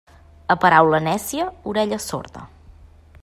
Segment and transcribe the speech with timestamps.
[0.53, 2.47] A paraula nècia, orella sorda.